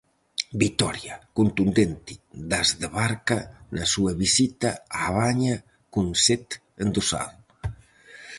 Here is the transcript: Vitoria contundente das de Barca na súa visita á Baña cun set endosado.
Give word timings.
Vitoria 0.61 1.15
contundente 1.37 2.13
das 2.51 2.69
de 2.79 2.87
Barca 2.97 3.37
na 3.75 3.85
súa 3.93 4.11
visita 4.23 4.69
á 5.01 5.03
Baña 5.17 5.55
cun 5.91 6.07
set 6.25 6.47
endosado. 6.83 7.37